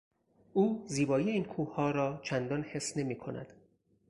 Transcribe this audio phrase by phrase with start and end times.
[0.53, 3.53] او زیبایی این کوهها را چندان حس نمیکند.